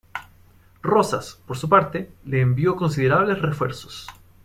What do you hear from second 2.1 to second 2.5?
le